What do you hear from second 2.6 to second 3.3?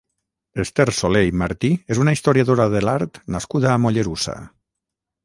de l'art